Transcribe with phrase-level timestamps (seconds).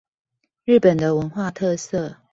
[0.65, 2.15] 日本的文化特色